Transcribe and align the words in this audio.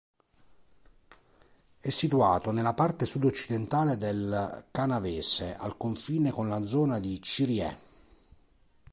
È 1.79 1.89
situato 1.91 2.49
nella 2.49 2.73
parte 2.73 3.05
sud-occidentale 3.05 3.97
del 3.97 4.65
Canavese, 4.71 5.55
al 5.55 5.77
confine 5.77 6.31
con 6.31 6.49
la 6.49 6.65
zona 6.65 6.99
di 6.99 7.21
Cirié. 7.21 7.77